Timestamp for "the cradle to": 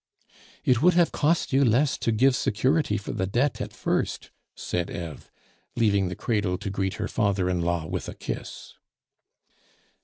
6.09-6.71